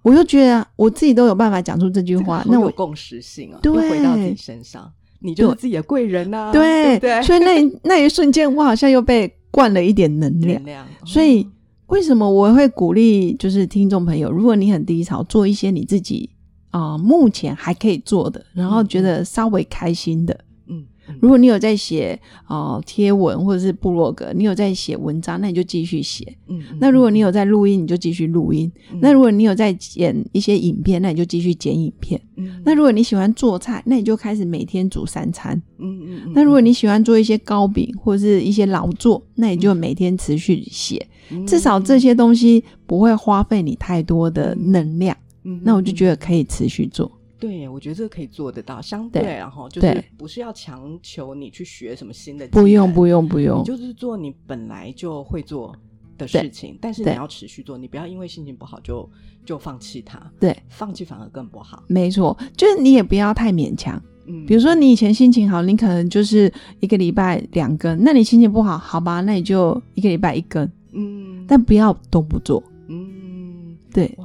[0.01, 6.49] 我就觉得我自己都有办法讲出这句话，那我共识性啊，对，回到自己身上，你就是自己的贵人呐。
[6.51, 7.21] 对对。
[7.21, 10.59] 所以那 那一瞬间，我好像又被灌了一点能量。
[11.05, 11.47] 所以
[11.87, 16.31] 为什么我会鼓励就是听众朋友，如果你很低潮，做一些你自己。
[16.71, 20.85] 啊，目前还可以做的，然后觉得稍微开心的，嗯，
[21.19, 41.05] 如果你有在写啊贴文或者是部落格，你有在写文章，那你就继续写，嗯，那如果你有在录音，你就继续录音，那如果你有在剪一些影片，那你就继续剪影片，嗯，那如果你喜欢做菜，那你就开始每天煮三餐，嗯嗯，那如果你喜欢做一些糕饼或者是一些劳作，那你就每天持续写，
[41.45, 45.17] 至少这些东西不会花费你太多的能量。
[45.43, 47.11] 嗯，那我就觉得可以持续做。
[47.39, 48.79] 对，我觉得这个可以做得到。
[48.79, 55.75] 相对，然后就是不是要强求你去学什么新的，不用，不用，不用，你就是做你本来就会做
[56.19, 56.77] 的事情。
[56.79, 59.09] 但是你要持续做，你不要因为心情不好就
[59.43, 60.21] 就放弃它。
[60.39, 61.83] 对，放弃反而更不好。
[61.87, 63.99] 没错，就是你也不要太勉强。
[64.27, 67.99] 嗯，比如说你以前心情好，你可能就是一个礼拜两根。
[68.03, 70.71] 那你心情不好，好吧，那你就一个礼拜一根。
[70.91, 72.61] 嗯，但不要都不做。
[72.87, 74.15] 嗯，对。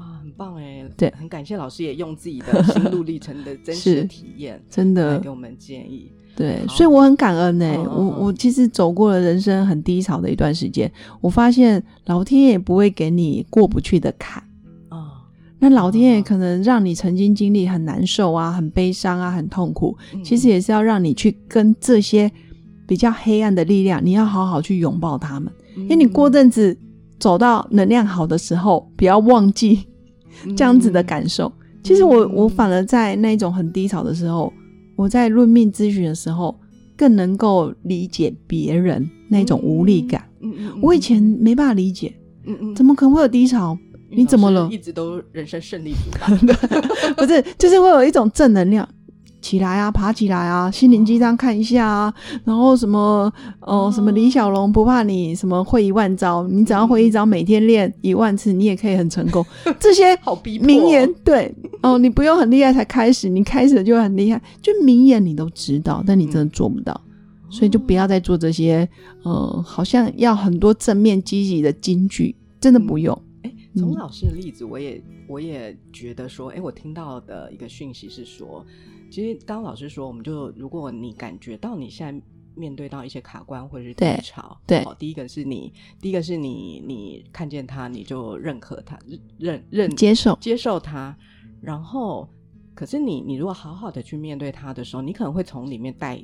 [0.96, 6.10] 对，很感谢老师也用自己的心路历程的真实体验，真的给我们建议。
[6.34, 7.74] 对，所以我很感恩呢。
[7.84, 10.90] 我我其实走过了人生很低潮的一段时间，
[11.20, 14.42] 我发现老天爷不会给你过不去的坎
[14.90, 15.24] 啊。
[15.58, 22.30] 那老天爷可能让你曾经经历很难受啊、很悲伤啊、很痛苦，其实也是要让你去跟这些
[22.86, 25.50] 比较黑暗的力量，你要好好去拥抱他们。
[25.74, 26.76] 因为你过阵子
[27.18, 29.86] 走到能量好的时候，不要忘记。
[30.56, 31.50] 这样子的感受，
[31.82, 34.52] 其实我我反而在那种很低潮的时候，
[34.96, 36.58] 我在论命咨询的时候，
[36.96, 40.22] 更能够理解别人那种无力感。
[40.40, 42.14] 嗯嗯，我以前没办法理解，
[42.44, 43.76] 嗯嗯，怎么可能会有低潮？
[44.08, 44.68] 你怎么了？
[44.70, 46.10] 一直都人生胜利组，
[47.16, 48.88] 不是，就是会有一种正能量。
[49.46, 52.12] 起来啊，爬起来啊，心灵鸡汤看一下啊，
[52.44, 59.46] 然后什么哦，什么李小龙不怕你什么会一万招，你只要会一招，每天练一万次，你也可以很成功。
[59.78, 67.00] 这些好逼名言，对哦，你不用很厉害才开始，你开始就很厉害，就名言你都知道，但你真的做不到，
[67.48, 68.88] 所以就不要再做这些，
[69.22, 73.16] 呃，好像要很多正面积极的金句，真的不用。
[73.42, 78.66] 哎，从老师的例子，我也我也觉得说，哎，我听到的一个讯息是说。
[79.10, 88.98] 其实，刚刚老师说，我们就如果你感觉到你现在面对到一些卡关或者是低潮，对，第一个是你，第一个是你，你看见他，你就认可他，
[89.38, 91.16] 认认接受接受他，
[91.60, 92.28] 然后，
[92.74, 96.20] 可是你你如果好好的去面对他的时候，你可能会从里面带。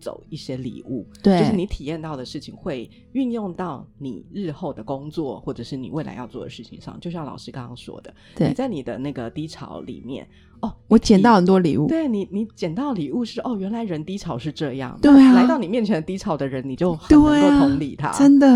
[0.00, 7.00] 走一些礼物，对，就是你体验到的事情会运用到你日后的工作，或者是你未来要做的事情上。
[7.00, 10.28] 就像老师刚刚说的，你在你的那个低潮里面，
[10.64, 11.86] 哦，我捡到很多礼物。
[11.86, 14.98] 对你，你捡到礼物是哦，原来人低潮是这样。
[15.02, 18.10] 对啊，来到你面前的低潮的人，你就很能够同理他。
[18.12, 18.48] 真的，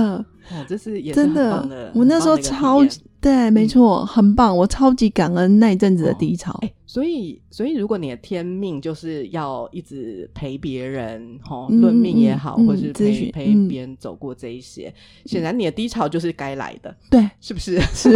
[0.51, 1.93] 哦，这是也是很棒的。
[1.95, 2.81] 我那时候超
[3.21, 6.59] 对，没错，很棒，我超级感恩那一阵子的低潮。
[6.87, 14.93] 所以，所以如果你的天命就是要一直陪别人，哈，论命也好，或者是陪陪别人走过这一些，
[15.27, 17.79] 显然你的低潮就是该来的，对，是不是？
[17.93, 18.11] 是。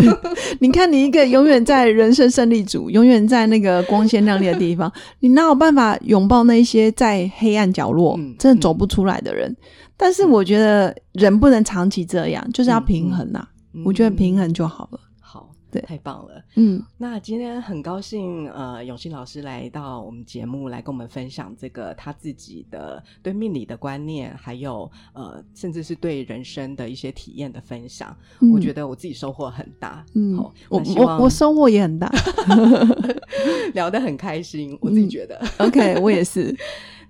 [0.61, 4.91] 你看，你一个永远在人生胜利组，永远在那个光鲜亮丽的地方，
[5.21, 9.55] 你哪有办法拥抱那些在黑暗角落真的走不出来的人？
[9.99, 13.47] 但是，我觉得人不能长期这样，就是要平衡呐。
[13.85, 15.01] 我觉得平衡就好了。
[15.21, 16.45] 好对，太棒了。
[16.57, 28.15] 嗯，那今天很高兴，呃，永新老师来到我们节目来跟我们分享这个他自己的对命理的观念，还有呃，甚至是对人生的一些体验的分享。
[28.53, 30.05] 我觉得我自己收获很大。
[30.15, 30.37] 嗯，
[30.69, 32.13] 我我我收获也很大，
[33.73, 34.77] 聊得很开心。
[34.83, 36.55] 我自己觉得，OK，我也是。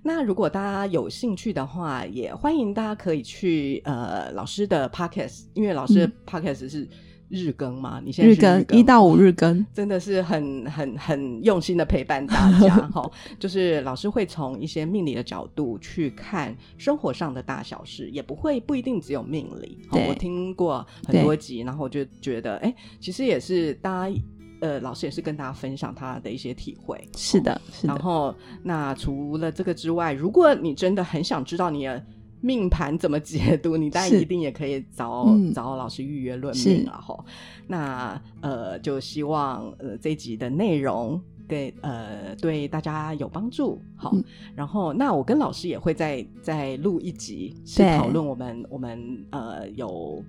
[0.03, 6.87] 那如果大家有兴趣的话，也欢迎大家可以去呃老师的 Podcast，因为老师的 Podcast 是。
[7.29, 7.99] 日更嘛？
[8.05, 19.79] 你现在日更一到五日更，真的是很很很用心的陪伴大家 哈，就是老师会从一些命理的角度去看生活上的大小事，也不会不一定只有命理。
[19.89, 24.15] 我听过很多集，然后我就觉得，哎，其实也是大家
[24.63, 26.97] 呃，老师也是跟大家分享他的一些体会。
[27.17, 28.33] 是的，是的，然后，
[28.63, 32.01] 那除了这个之外，如果你真的很想知道你的
[32.39, 37.25] 命盘怎么解读，你当然一定也可以找、嗯找老师预约论命了哈。
[37.67, 43.81] 那呃，就希望呃这一集的内容对呃对大家有帮助。
[43.97, 44.23] 好，嗯
[44.55, 50.23] 然后那我跟老师也会再再录一集，是对讨论我们我们呃有。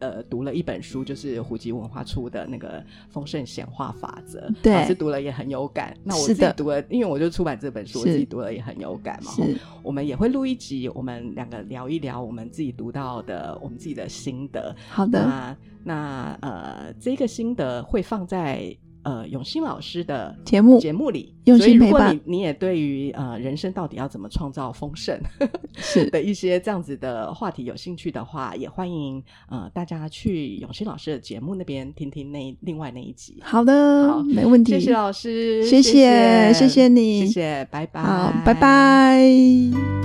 [0.00, 5.96] 呃，读了一本书，就是胡吉文化出的那个《丰盛显化法则》，对老师读了也很有感。
[6.04, 9.32] 那我自己读了，因为我就出版这本书，我自己读了也很有感嘛。
[9.32, 14.74] 是我们也会录一集，我们两个聊一聊我们自己读到的，我们自己的心得。
[14.88, 18.76] 好的，那那呃，这个心得会放在
[19.08, 21.34] 呃永新老师的节目节目里。
[21.44, 25.18] 用所以如果心陪伴你你也对于呃人生到底要怎么创造丰盛
[25.78, 33.38] 是 的一些这样子的话题有兴趣的话，也欢迎呃大家去永新老师的节目那边听听那另外那一集。
[33.42, 34.72] 好的，好没问题。
[34.72, 38.52] 谢谢老师，谢谢谢谢你谢谢，拜拜，好，拜。
[38.52, 39.18] 拜。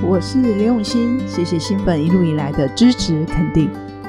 [0.07, 3.92] 我是刘永新，谢谢新粉一路以来的支持肯定。